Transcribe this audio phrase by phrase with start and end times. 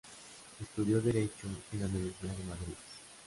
[0.59, 2.73] Estudió Derecho en la Universidad de Madrid.